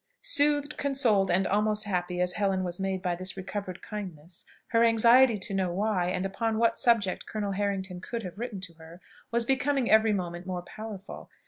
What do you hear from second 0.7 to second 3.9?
consoled, and almost happy as Helen was made by this recovered